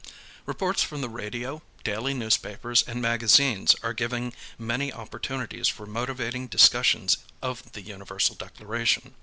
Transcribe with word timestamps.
Reports 0.47 0.81
from 0.81 1.01
the 1.01 1.09
radio, 1.09 1.61
daily 1.83 2.15
newspapers, 2.15 2.81
and 2.81 3.03
magazines 3.03 3.75
are 3.83 3.93
giving 3.93 4.33
many 4.57 4.91
opportunities 4.91 5.67
for 5.67 5.85
motivating 5.85 6.47
discussions 6.47 7.17
of 7.39 7.71
the 7.73 7.81
Universal 7.83 8.33
Declaration. 8.33 9.13